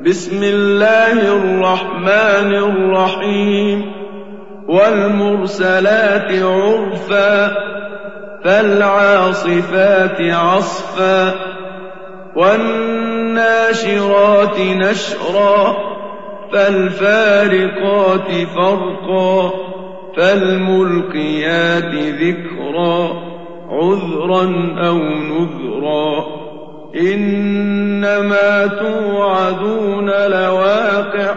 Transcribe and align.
بسم 0.00 0.42
الله 0.42 1.12
الرحمن 1.36 2.54
الرحيم 2.54 3.92
والمرسلات 4.68 6.32
عرفا 6.42 7.54
فالعاصفات 8.44 10.20
عصفا 10.20 11.34
والناشرات 12.36 13.80
نشرا 14.60 15.76
فالفارقات 16.52 18.30
فرقا 18.56 19.50
فالملقيات 20.16 21.94
ذكرا 21.94 23.12
عذرا 23.70 24.44
أو 24.86 24.98
نذرا 24.98 26.31
إنما 27.00 28.66
توعدون 28.66 30.06
لواقع 30.06 31.34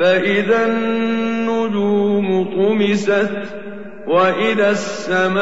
فإذا 0.00 0.66
النجوم 0.66 2.44
طمست 2.44 3.30
وإذا 4.06 4.70
السماء 4.70 5.40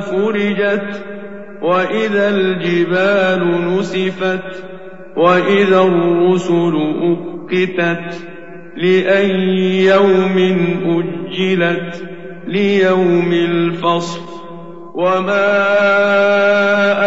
فرجت 0.00 1.04
وإذا 1.62 2.28
الجبال 2.28 3.74
نسفت 3.78 4.64
وإذا 5.16 5.80
الرسل 5.80 6.74
أقتت 7.02 8.14
لأي 8.76 9.84
يوم 9.84 10.36
أجلت 10.86 12.04
ليوم 12.46 13.32
الفصل. 13.32 14.38
وما 14.98 15.54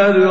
أدراك 0.08 0.31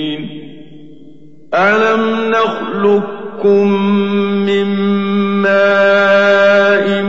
ألم 1.53 2.31
نخلقكم 2.31 3.67
من 4.45 4.67
ماء 5.41 7.03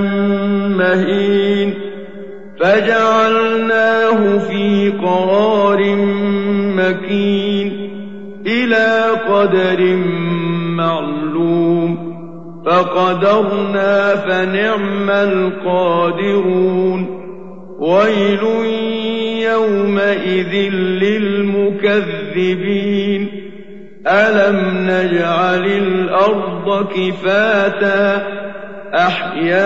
مهين 0.79 1.75
فجعلناه 2.61 4.39
في 4.39 4.93
قرار 5.03 5.97
مكين 6.77 7.93
إلى 8.47 9.11
قدر 9.29 9.97
معلوم 10.77 12.13
فقدرنا 12.67 14.17
فنعم 14.17 15.11
القادرون 15.11 17.07
ويل 17.79 18.43
يومئذ 19.43 20.55
للمكذبين 21.83 23.42
ألم 24.07 24.91
نجعل 24.91 25.67
الأرض 25.67 26.87
كفاتا 26.95 28.23
أحياء 28.95 29.63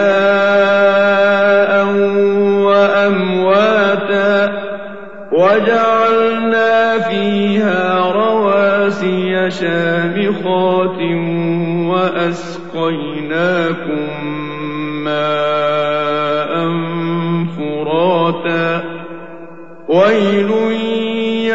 وأمواتا 2.65 4.53
وجعلنا 5.33 6.99
فيها 6.99 8.12
رواسي 8.12 9.50
شامخات 9.50 11.00
وأسقيناكم 11.91 13.27
ماء 15.05 16.53
فراتا 17.59 18.84
ويل 19.89 20.50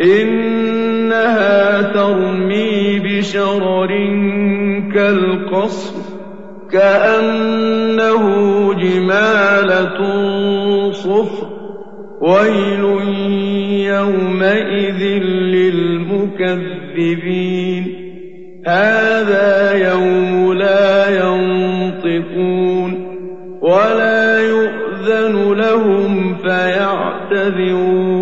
إنها 0.00 1.82
ترمي 1.92 2.98
بشرر 2.98 3.88
كالقصر 4.94 5.94
كأنه 6.72 8.24
جمالة 8.74 9.98
صفر 10.92 11.46
ويل 12.22 12.84
يومئذ 13.86 15.02
للمكذبين. 16.32 17.84
هذا 18.66 19.72
يوم 19.92 20.52
لا 20.52 21.08
ينطقون 21.24 22.90
ولا 23.62 24.40
يؤذن 24.40 25.34
لهم 25.52 26.34
فيعتذرون. 26.34 28.21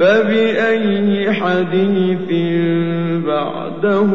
فبأي 0.00 1.32
حديث 1.32 2.28
بعده 3.26 4.10